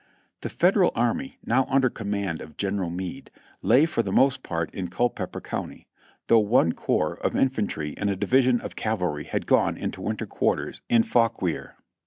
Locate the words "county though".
5.39-6.39